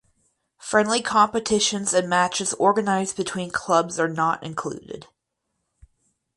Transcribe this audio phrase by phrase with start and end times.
[0.57, 5.05] Friendly competitions and matches organized between clubs are not included.